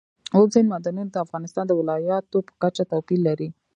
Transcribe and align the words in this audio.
اوبزین 0.37 0.65
معدنونه 0.71 1.09
د 1.11 1.17
افغانستان 1.25 1.65
د 1.67 1.71
ولایاتو 1.79 2.37
په 2.47 2.53
کچه 2.61 2.83
توپیر 2.91 3.19
لري. 3.27 3.49